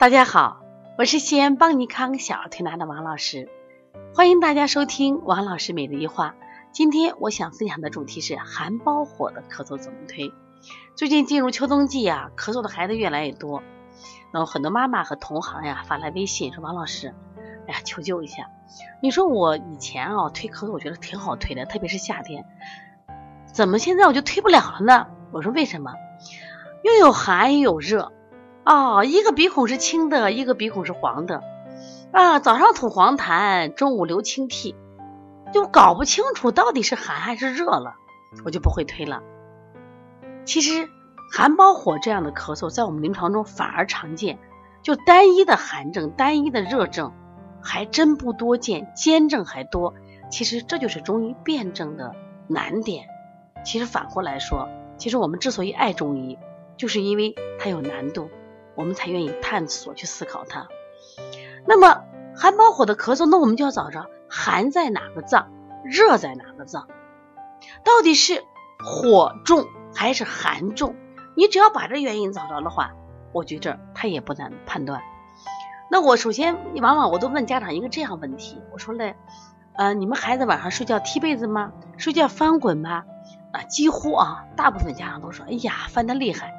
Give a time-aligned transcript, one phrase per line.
[0.00, 0.62] 大家好，
[0.96, 3.50] 我是西安邦尼康小儿推拿的王老师，
[4.14, 6.34] 欢迎大家收听王老师每日一话。
[6.72, 10.32] 今天我想分享的主题是寒包火的咳嗽怎么推。
[10.96, 13.62] 最近进入秋冬季呀，咳嗽的孩子越来越多，
[14.32, 17.14] 然后很多妈妈和同行呀发来微信说：“王老师，
[17.68, 18.48] 哎呀，求救一下！
[19.02, 22.46] 你说我以前啊推咳嗽，我觉得挺好推的，特别是夏天，
[23.52, 25.92] 怎么现在我就推不了了呢？”我说：“为什么？
[26.84, 28.12] 又有寒又有热。”
[28.70, 31.42] 哦，一个鼻孔是青的，一个鼻孔是黄的，
[32.12, 34.76] 啊，早上吐黄痰，中午流清涕，
[35.52, 37.96] 就搞不清楚到底是寒还是热了，
[38.44, 39.22] 我就不会推了。
[40.44, 40.88] 其实
[41.32, 44.38] 寒包火这样的咳嗽在我们临床中反而常见，
[44.82, 47.12] 就单一的寒症、单一的热症
[47.60, 49.94] 还真不多见，兼症还多。
[50.30, 52.14] 其实这就是中医辩证的
[52.46, 53.06] 难点。
[53.64, 56.38] 其实反过来说，其实我们之所以爱中医，
[56.76, 58.30] 就是因为它有难度。
[58.80, 60.66] 我们才愿意探索去思考它。
[61.66, 62.02] 那么
[62.34, 65.52] 寒包火的咳嗽，那我们就要找着寒在哪个脏，
[65.84, 66.88] 热在哪个脏，
[67.84, 68.42] 到底是
[68.82, 70.96] 火重还是寒重？
[71.36, 72.92] 你只要把这原因找着的话，
[73.32, 75.02] 我觉着它也不难判断。
[75.90, 79.16] 那我首先往往我都问家长一个这样问题，我说嘞，
[79.74, 81.72] 呃，你们孩子晚上睡觉踢被子吗？
[81.98, 83.04] 睡觉翻滚吗？
[83.52, 86.54] 啊，几乎啊，大部分家长都说，哎呀，翻的厉害。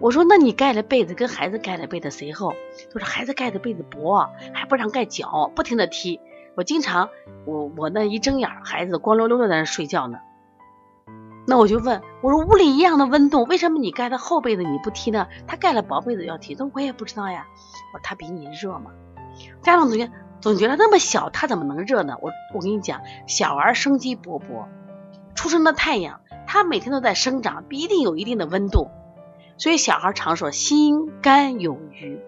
[0.00, 2.54] 我说，那你盖了被子跟孩子盖的被子谁厚？
[2.92, 6.20] 他说孩子盖的被子薄，还不让盖脚，不停的踢。
[6.56, 7.10] 我经常，
[7.44, 10.18] 我我那一睁眼，孩子光溜溜的在那睡觉呢。
[11.46, 15.26] 那我就问，我说屋里一样的温度，为什么你盖的厚被子你不踢呢？
[15.46, 17.46] 他盖了薄被子要踢，那我也不知道呀。
[17.92, 18.90] 我说他比你热嘛。
[19.62, 22.16] 家长总觉总觉得那么小，他怎么能热呢？
[22.22, 24.64] 我我跟你讲，小儿生机勃勃，
[25.34, 28.88] 出生的太阳，他每天都在生长，必定有一定的温度。
[29.60, 32.18] 所以小孩常说心肝有余，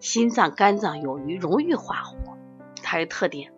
[0.00, 2.36] 心脏肝脏有余容易化火，
[2.82, 3.54] 它有特点。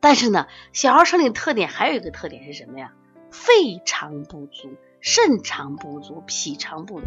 [0.00, 2.92] 但是呢，小孩生理特点还有一个特点是什么呀？
[3.30, 4.68] 肺肠不足、
[5.00, 7.06] 肾肠不足、脾肠不足。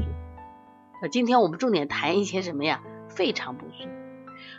[0.99, 2.81] 那今天我们重点谈一些什么呀？
[3.07, 3.87] 肺肠不足。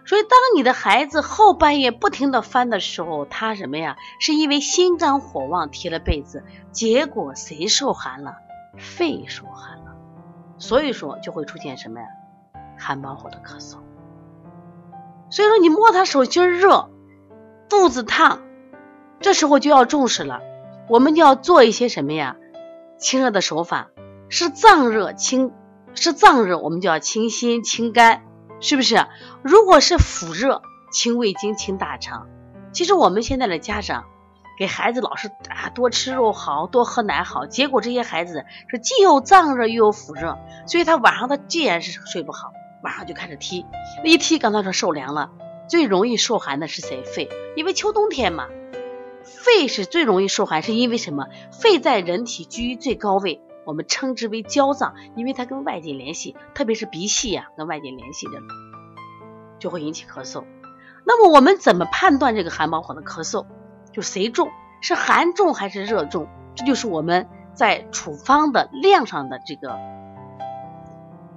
[0.06, 3.96] 所以当你的孩子后半夜不停的翻的时候，他什么呀？
[4.20, 8.36] 是因为心肝火旺踢了被子，结果谁受寒了？
[8.76, 9.87] 肺受寒。
[10.58, 12.06] 所以说就会出现什么呀？
[12.76, 13.78] 寒包火的咳嗽。
[15.30, 16.90] 所以说你摸他手心热，
[17.68, 18.40] 肚子烫，
[19.20, 20.40] 这时候就要重视了。
[20.88, 22.36] 我们就要做一些什么呀？
[22.98, 23.88] 清热的手法，
[24.28, 25.52] 是脏热清，
[25.94, 28.22] 是脏热，我们就要清心清肝，
[28.60, 29.06] 是不是？
[29.42, 32.26] 如果是腑热，清胃经清大肠。
[32.72, 34.04] 其实我们现在的家长。
[34.58, 40.36] 给孩子老是啊多吃肉好多喝奶好，结果这些孩子是既有脏热又有腹热，
[40.66, 42.50] 所以他晚上他既然是睡不好，
[42.82, 43.64] 晚上就开始踢，
[44.04, 45.30] 一踢刚才说受凉了，
[45.68, 47.04] 最容易受寒的是谁？
[47.04, 48.48] 肺，因为秋冬天嘛，
[49.22, 51.28] 肺是最容易受寒，是因为什么？
[51.52, 58.32] 肺在人体居于最高位，我们称之为焦脏，因为它跟外界联系，特别是鼻系呀跟外界联系着，
[59.60, 60.42] 就会引起咳嗽。
[61.04, 63.46] 那么我们怎么判断这个寒包火的咳嗽？
[63.98, 69.76] 就谁重是寒重还是热重，这就是我们在处方的量上的这个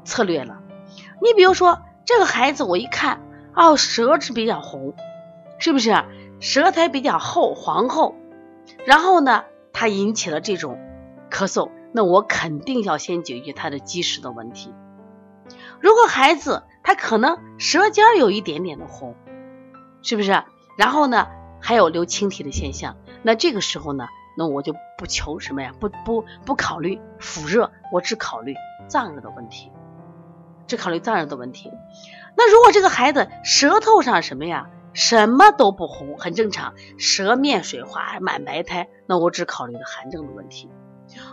[0.04, 0.60] 策略了。
[1.24, 3.20] 你比如说这个孩子，我一看
[3.56, 4.94] 哦，舌质比较红，
[5.58, 5.92] 是不是？
[6.40, 8.14] 舌苔比较厚黄厚，
[8.86, 10.78] 然后呢，他引起了这种
[11.32, 14.72] 咳嗽，那我肯定要先解决他的积食的问题。
[15.80, 19.16] 如果孩子他可能舌尖有一点点的红，
[20.04, 20.44] 是不是？
[20.78, 21.28] 然后呢？
[21.62, 24.08] 还有流清涕的现象，那这个时候呢，
[24.38, 28.56] 那我就不求什么呀，不不不考虑腹热，我只考虑
[28.88, 29.72] 脏热的问题，
[30.68, 31.72] 只考虑脏热的问题。
[32.36, 40.70] 那如果这个孩子舌头上什么呀，什么都不红，很正常，舌面水滑满白苔，那我只考虑了寒症的问题。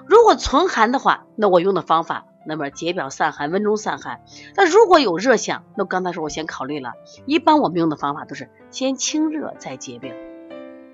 [0.06, 2.26] 如果存寒的话，那我用的方法。
[2.48, 4.22] 那么解表散寒，温中散寒。
[4.56, 6.94] 那如果有热象，那刚才说我先考虑了。
[7.26, 10.14] 一般我们用的方法都是先清热再解表，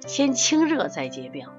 [0.04, 1.50] 先清热再解表，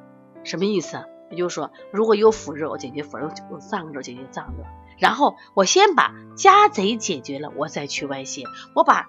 [0.43, 1.05] 什么意思？
[1.31, 4.65] 也就是说，如果有腹热，我解决腹热；有脏热，解决脏热。
[4.99, 8.43] 然后我先把家贼解决了，我再去外泄。
[8.75, 9.07] 我把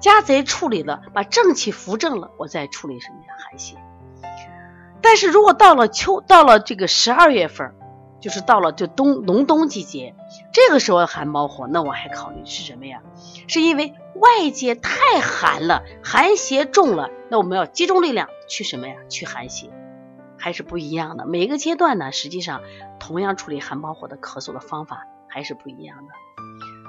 [0.00, 3.34] 家贼处理了，把正气扶正了，我再处理什么呀？
[3.38, 3.76] 寒邪。
[5.00, 7.76] 但是如果到了秋，到了这个十二月份。
[8.20, 10.14] 就是到了就冬隆冬季节，
[10.52, 13.00] 这个时候寒包火，那我还考虑是什么呀？
[13.46, 18.94] 是因为外界太寒了，寒邪重了，那我们要集中力量去什么呀？
[19.08, 19.70] 去寒邪，
[20.36, 21.26] 还是不一样的。
[21.26, 22.62] 每个阶段呢，实际上
[22.98, 26.12] 同样处理寒包火的咳嗽的方法还是不一样的。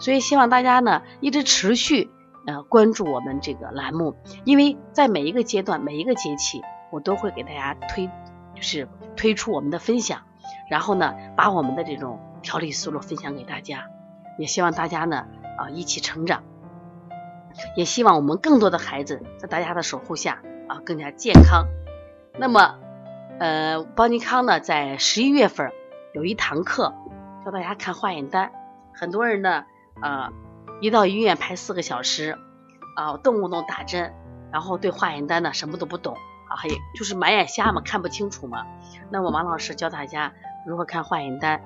[0.01, 2.09] 所以希望大家呢一直持续
[2.47, 4.15] 呃关注我们这个栏目，
[4.45, 8.07] 因为在每一个阶段、每一个节气，我都会给大家推，
[8.55, 10.21] 就是推出我们的分享，
[10.69, 13.85] 然后呢把我们的这种调理思路分享给大家，
[14.37, 15.25] 也希望大家呢
[15.57, 16.43] 啊一起成长，
[17.75, 21.65] 也希望我们更多的孩子在大家的守护下啊更加健康。
[22.37, 22.75] 那么
[23.39, 25.71] 呃，邦尼康呢在十一月份
[26.13, 26.93] 有一堂课
[27.43, 28.51] 教大家看化验单，
[28.93, 29.65] 很多人呢。
[30.01, 30.31] 啊，
[30.79, 32.37] 一到医院排四个小时，
[32.95, 34.13] 啊，动不动打针，
[34.49, 36.15] 然后对化验单呢什么都不懂，
[36.47, 38.65] 啊，还就是满眼瞎嘛，看不清楚嘛。
[39.09, 40.31] 那我王老师教大家
[40.65, 41.61] 如何看化验单，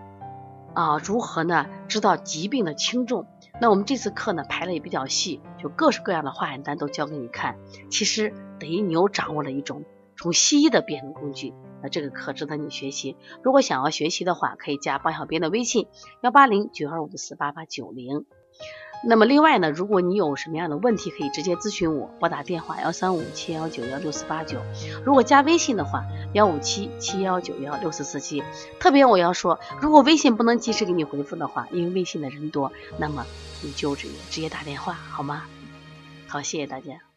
[0.73, 3.25] 啊，如何呢知道疾病的轻重。
[3.61, 7.57] 那我们这次课呢排的也比较细，就各式各样的化验单都教给你看。
[7.89, 9.83] 其实等于你又掌握了一种
[10.17, 11.53] 从西医的辨证工具。
[11.81, 13.17] 那这个课值得你学习。
[13.43, 15.87] 如果想要学习的话，可以加帮小编的微信
[16.21, 18.25] 幺八零九二五四八八九零。
[19.05, 24.59] 那么另外呢，如果你有什么样的问题，可以直接咨询我，拨打电话幺三五七幺九幺六四八九。
[25.05, 28.41] 如果加微信的话，幺五七七幺九幺六四四七。
[28.79, 33.25] 特别我要说，如果微信不能及时给你回复的话，因为微信的人多，那么
[33.61, 35.43] 你就直接直接打电话好吗？
[36.27, 37.12] 好，谢谢大家。